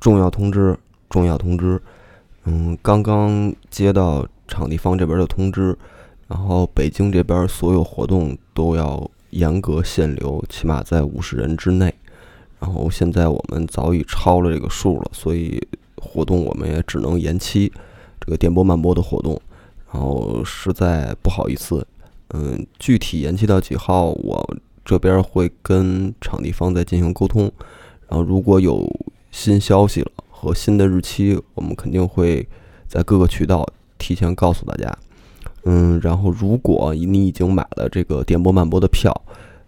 [0.00, 0.76] 重要通知，
[1.08, 1.80] 重要通知。
[2.44, 5.76] 嗯，刚刚接到场地方这边的通知，
[6.26, 11.94] 然后北京这边所有活动都要严格限流，起码在五十人之内。
[12.60, 15.60] 然后现在我们早已超了这个数了，所以
[15.96, 17.72] 活动我们也只能延期
[18.20, 19.40] 这个电波慢播的活动。
[19.92, 21.86] 然后实在不好意思，
[22.28, 27.50] 嗯，具体延期到几号，我这边会跟场地方再进行沟通。
[28.08, 28.90] 然后如果有
[29.38, 32.44] 新消息了和新的日期，我们肯定会
[32.88, 33.64] 在各个渠道
[33.96, 34.98] 提前告诉大家。
[35.62, 39.14] 嗯，然后如果你已经买了这个电波慢播的票，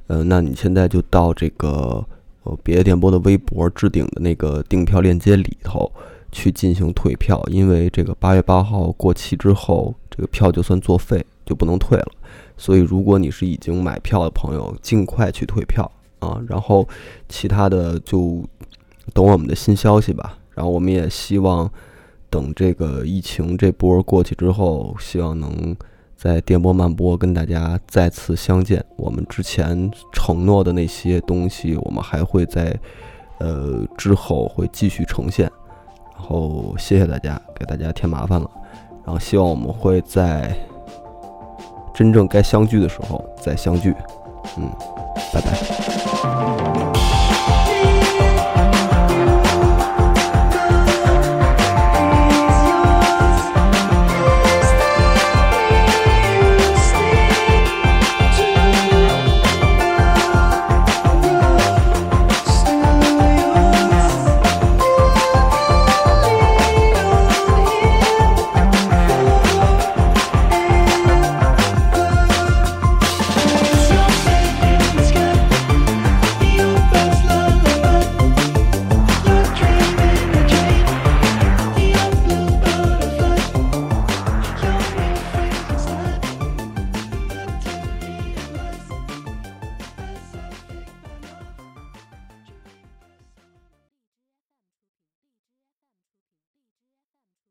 [0.08, 2.04] 呃，那你现在就到这个
[2.42, 5.90] 呃别的电波的微博置顶的那个订票链接里头
[6.32, 12.08] 去进行退票，因为这个八月八号过期之后，这个票就算作废，就不能退了。
[12.56, 16.42] 所以如果你是已经买票的朋友，尽快去退票啊。
[16.48, 16.86] 然后
[17.28, 18.44] 其他的就
[19.12, 20.38] 等我们的新消息吧。
[20.54, 21.70] 然后我们也希望
[22.28, 25.74] 等这个疫情这波过去之后，希望能
[26.16, 28.84] 在电波慢播跟大家再次相见。
[28.96, 32.78] 我们之前承诺的那些东西，我们还会在
[33.38, 35.50] 呃之后会继续呈现。
[36.14, 38.50] 然后谢谢大家，给大家添麻烦了。
[39.02, 40.54] 然后希望我们会在
[41.94, 43.94] 真正该相聚的时候再相聚。
[44.58, 44.70] 嗯，
[45.32, 46.69] 拜拜。